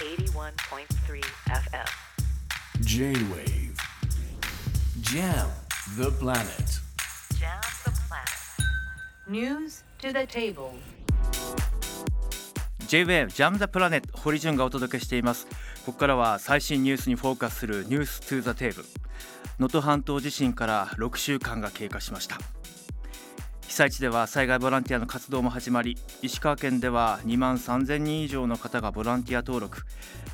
[0.00, 1.84] 81.3 FM.
[2.80, 3.76] J-Wave
[5.02, 5.46] Jam
[5.98, 6.80] the planet
[7.38, 8.30] Jam the planet.
[9.28, 10.72] News to the table.
[12.88, 15.46] J-WAVE ジャム・ザ・プラネット堀潤がお届けしています
[15.84, 18.88] ここからは最新ニュースにフォーカスするニュース・トゥ・ザ・テーブル
[19.58, 22.38] 能登半島地震から6週間が経過しました
[23.70, 29.84] 被災地では災害ボランティアの活動も始まり石川県では2万3000人以上の方がボランティア登録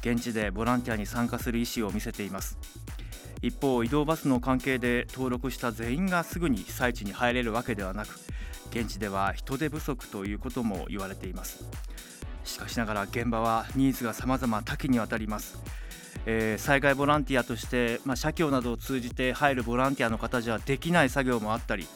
[0.00, 2.56] 現地でボランティアに参加する意思を見せています。
[3.42, 8.18] 一方移動バスの関係で登録した全員がすぐに被災地に入れるわけではなく
[8.70, 11.62] 現地では人手不足ということも言われています。
[12.44, 15.58] しかしながら現場はニーズが様々多岐にわたります、
[16.24, 21.86] えー災害ボランティアとして、まあ、社協などを通じて入るボランティアの方じゃできない作業もあったり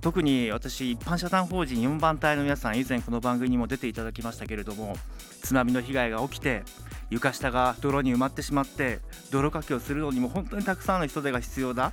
[0.00, 4.96] 特に私一般社団法人4番隊の皆さん以前この番組にも出ていただきましたけれども
[5.42, 6.62] 津波の被害が起きて
[7.10, 11.92] 床下が泥に埋まってしまって泥かきをするのにも本当にたくさんの人手が必要だ。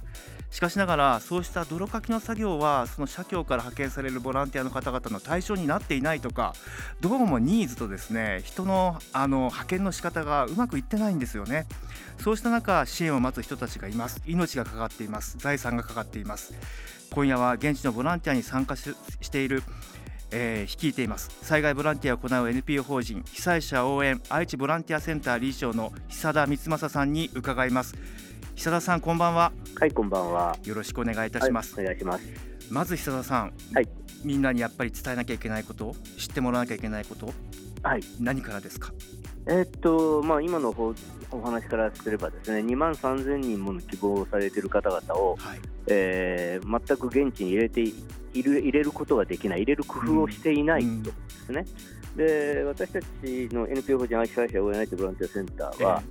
[0.51, 6.53] しかしながらそうした泥かきの作業はその社協から派遣されるボランティアの方々の対象になっていないとか
[6.99, 11.65] どうもニーズとですね人のあの派遣の仕方がうまくいってないんですよね。
[12.19, 14.21] そうした中支援を待つ人たちがいます。
[14.27, 15.37] 命がかかっています。
[15.37, 16.53] 財産がかかっています。
[17.13, 19.63] 今夜は現地のボランティアに参加ししている
[20.31, 21.31] えー率いています。
[21.41, 27.95] 災害ボランティアを行う NPO 法人被災者応援愛知ボランティアセンター理事長の久田光正さんに伺います。
[28.61, 29.51] 久田さんこんばんは。
[29.79, 30.55] はい、こんばんは。
[30.65, 32.23] よろしくお願いいたします、はい、お願いします。
[32.69, 33.89] まず久田さん、はい。
[34.23, 37.33] みんなにやっぱり伝えなきゃいけないこと知ってもらわなきゃいけないこと
[37.81, 38.93] はい、何からですか？
[39.47, 40.93] えーっと、まあ、今のほ
[41.31, 45.59] お話からすればですね、2万3000人もの希望されている方々を、はい。
[45.87, 47.95] えー全く現地に入れてい
[48.35, 51.01] いる入れることができない、入れる工夫をしていないうん。
[51.01, 51.15] とで
[51.47, 51.65] すね。
[52.15, 53.05] で私たち
[53.53, 56.03] の NPO 法人愛知会社応援相手ボランティアセンターは、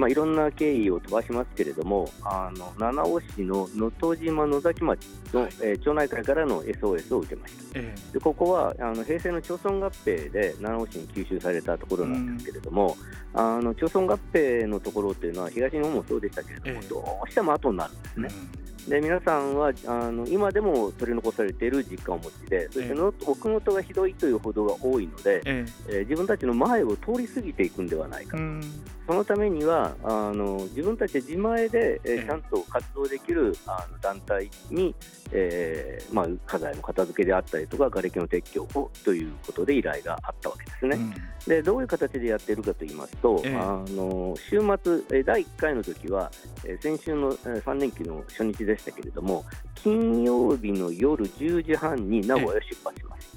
[0.00, 5.52] まあ、いろんな経緯を飛ばしますけれども、あの七尾市の能登島野崎町の、はい。
[5.60, 7.78] えー町内会からの SOS を受けました。
[7.78, 12.96] えでここはあの平成の町村合併で七尾市に吸収されたところなんですけれども、
[13.34, 16.88] あの町村合併のところっていうのは東日本もそうでしたけれども、ええ。
[16.88, 18.60] どうしても後になるんですえね。
[18.88, 25.92] で皆さんはあの今でも取り残されている実感をお持ちで、そしての奥能登がひどいという報道が多いので、ええ。
[25.98, 28.60] ー自分たちの前を通り過ぎていくんではないかえうん
[29.10, 34.94] そのためにはあの自分たちで自前で、えーええちゃんと活動できるあの団体に、
[35.32, 40.96] えーまあ、家財の片付けであったりとか、瓦礫の撤去をということで依頼があったわけですね。
[40.96, 41.14] うん
[41.48, 46.30] でどういう形でやっているかと言いますと、ええあの週末、えー第1回の時は、
[46.64, 49.44] えー先週の、えー3連休の初日でしたけれども、
[49.74, 53.36] 金曜日の夜10時半に名古屋を出発します。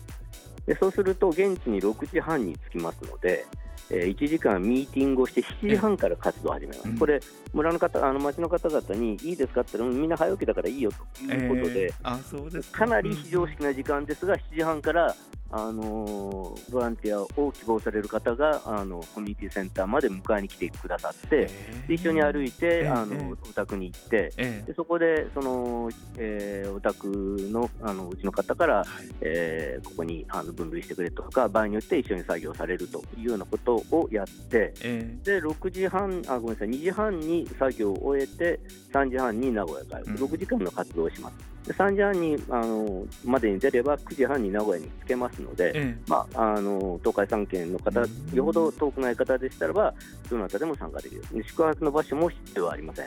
[0.67, 3.47] でそうすると、現地に6時半に着きますので、
[3.89, 6.89] えー1時間ミーティングをして7時半から活動を始めます。
[6.89, 7.19] うんこれ
[7.53, 15.16] 村の方、あの町の方々にいいですかって言ったら、うんみんな早起きだからいいよということで、ええあそうですかなり非常識な時間ですが、7時半から、
[15.56, 21.50] あのーボランティアを希望される方があのコミュニティセンターまで迎えに来てくださって、
[21.88, 23.31] で一緒に歩いて、ええあのええ。
[23.31, 24.66] お宅に行って、ええ。
[24.66, 27.08] でそこでその、えーお宅
[27.52, 28.86] のあのうちの方から、はい。
[29.22, 38.59] えーここにあの分類してくれとか、場合によって一緒に作業されるというようなことをやって、えで6時半あ、ごめんなさい、2時半に作業を終えて、
[38.92, 40.16] 3時半に名古屋帰る、うん。
[40.16, 41.53] 6時間の活動をします。
[41.66, 48.35] で3時半にあのまでに出れば、9時半に名古屋に着けますので、えまあ、あの東海3県の方、うん。
[48.35, 49.94] よほど遠くない方でしたらば、
[50.29, 53.06] どなたでも参加できる、で宿泊の場所も必要はありません。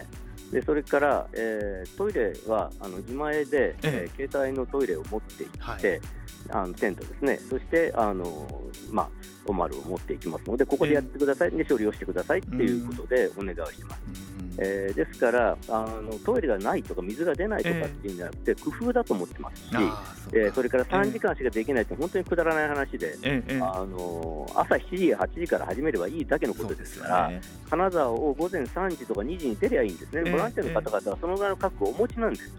[0.51, 6.01] でそれから、えートイレはあの自前で、えー携帯のトイレを持っていって、はい
[6.51, 9.09] あのテントですね、そしてあの、まあ、
[9.47, 14.03] おまるを持っていきますので、ここでやってください、で処理をしてくださいっていうことでお願いをしてます。
[14.09, 14.47] うん。
[14.59, 19.71] えーですからあの、トイレがないとか、水が出ないとかっていうんじゃなくて、工夫だと思ってますし、
[20.33, 23.17] えーそれから3時間しかできないって、本当にくだらない話で。
[23.61, 27.41] あの朝7時、8時から始めればいいだけのことですから、ね。
[27.69, 32.53] 金沢を午前3時とか2時に出りゃいいんですね、ええボランティアの方々はそのぐらいの覚悟をお持ちなんです。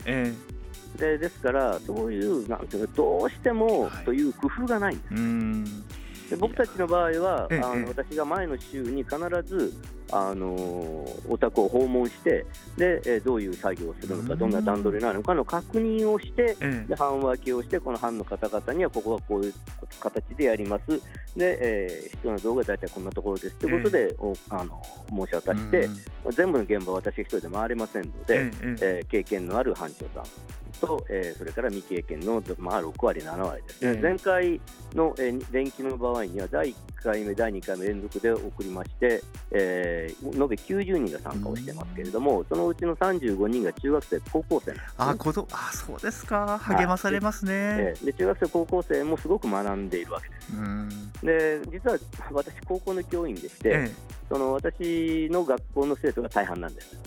[0.99, 4.05] えでですから、そういう、なんていうの、どうしてもはい。
[4.05, 5.13] という工夫がないんです。
[5.13, 5.65] えうん。
[6.29, 9.73] で僕たちの場合は、あの私が前の週に必ず、
[10.09, 10.47] あの
[11.27, 12.45] お宅を訪問して
[12.77, 14.39] で、えーどういう作業をするのか、うん。
[14.39, 16.87] どんな段取りなのかの確認をして、ええ。
[16.89, 19.53] で班分けをして、この班の方々にはここはこういう
[20.01, 21.01] 形でやります、
[21.37, 25.97] でえー必要な道具は大体こんなところですということで、おあの申し渡して、うん
[26.31, 28.51] 全部の現場は私一人で回れませんので、
[28.81, 30.23] え経験のある班長さん
[30.79, 34.01] と、えーそれから未経験の、まあ、6割、7割ですね、ええ。
[34.01, 34.61] 前回
[34.95, 46.57] の、えー連期の場合には、第1回目、第2回目連続で送りまして、えー延べ90人が参加をしてますけれども、そのうちの35人が中学生、高校生なんですね、あ子供あそうですか。
[46.59, 50.53] 励まされますね、えーで中学生、高校生もすごく学んでいるわけです。
[50.53, 50.89] うん。
[51.23, 51.97] で実は
[52.31, 53.91] 私、高校の教員でして、え
[54.29, 56.97] その私の学校の生徒が大半なんです。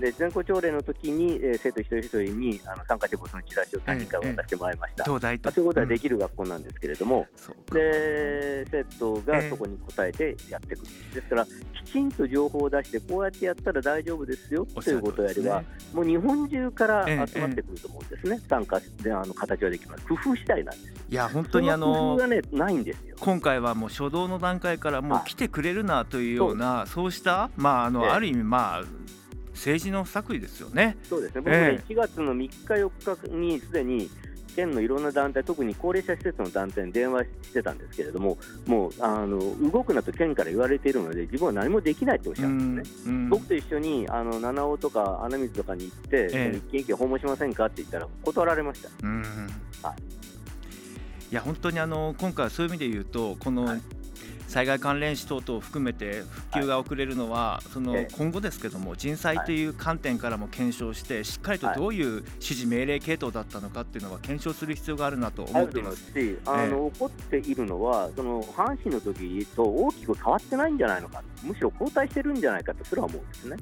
[0.00, 5.04] で全校朝礼の時に、えー生徒一人一人にあの参加してことのチラシを3人から渡してもらいました。
[5.04, 5.46] 東大と。
[5.46, 7.74] まあ、そういうことはでる、きる学校なんですけれども、うんそうか。
[7.78, 10.84] で生徒がええそこに答えてやってく。
[10.84, 11.50] る、ですから、き
[11.92, 15.94] ちんと情報を出して、こうやってやったら大丈夫ですよということをやれば、通りですね。
[15.94, 17.26] もう日本中からええ。
[17.26, 20.88] 集まってくると思うんですね、参加であの形はできます、工夫次第なんです。
[20.88, 20.94] よ。
[21.10, 23.16] いや本当にあその工の夫がね、ないんですよ。
[23.20, 25.30] 今回はもう初動の段階からもうはい。
[25.30, 27.92] 来てくれるなというようなそうしたまああええ。
[27.92, 28.84] のある意味まあ
[29.52, 30.96] 政治の不作為ですよね。
[31.04, 31.72] そうですね、僕え。
[31.72, 32.90] ね、1月の3日、4
[33.28, 34.10] 日にすでに
[34.54, 39.38] 県のいろんな団体、特に高齢者施設の団体に電話してたんですけれども、もうあの
[39.70, 43.12] 動くなと県から言われているので、自分は何もできないとおっしゃるんですね。
[43.12, 46.56] うん僕と一緒にあの七尾とか穴水とかに行って、ええ。
[46.56, 48.90] 一軒一軒訪問しませんかって言ったら、断られました。
[49.02, 49.22] うん。
[49.82, 49.94] はい。
[51.32, 53.80] いや本当にあの今回はそういう意味で言うとこのはい
[54.48, 65.92] 災害関連死等々を含めて復旧が遅れるのは、そのええ今後ですけども人災という観点からも検証してしっかりとどういう指示命令系統だったのかっていうのは検証する必要があるなとあ思っていま。
[65.92, 73.56] すすし、あの起こっているのは、その阪神の時と大きく変わってないんじゃないのか、むしろ後退してるんじゃないかとすら思うんですね。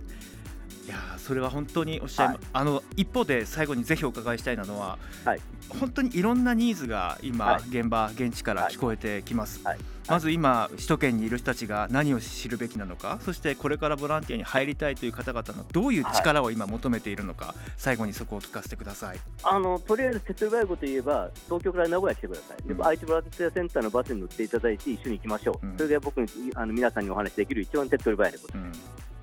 [0.85, 2.43] いやーそれは本当におっしゃいま、はい。
[2.53, 5.41] あの一方で最後にぜひお伺いしたいのは、はい。
[5.69, 7.63] 本当にいろんなニーズが今、はい。
[7.69, 9.79] 現場現地から聞こえてきます、はい。
[10.09, 19.19] まず今首都圏にいる人たちが何を知るべきなのかそしてこれからボランティアに入りたいという方々のどういう力を今求めているのか、最後にそこを聞かせてください。
[19.45, 22.85] あのとりあえず手っ取り早いこと言えば、東京から名古屋来てください、でうん。
[22.85, 25.77] 愛知ボランティアセンターのバスに乗っていただいて、一緒に行きましょう、うん。
[25.77, 28.59] それが僕にあの皆さんにお話しできる一番手っ取り早いこと。
[28.59, 28.73] うん。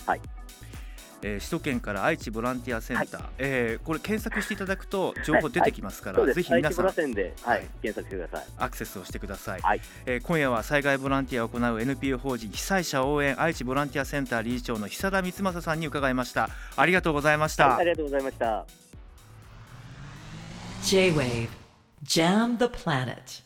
[0.05, 0.21] はい
[1.21, 3.31] えー首都圏から愛知ボランティアセンター、はい。
[3.39, 6.91] えーこれ検索していただくと情報出てきますから、そうです、愛知ボぜひ皆さんは
[7.53, 7.63] はい。
[7.65, 8.47] い、検索してください。
[8.57, 9.81] アクセスをしてください、はい。
[10.05, 16.49] えー今夜は災害ボランティアを行う NPO 法人被災者応援愛知ボランティアセンター理事長の久田光正さんに伺いました。
[16.75, 18.65] ありがとうございました、はいありがとうございました。
[20.83, 21.49] J-Wave.
[22.03, 23.43] Jam the Planet.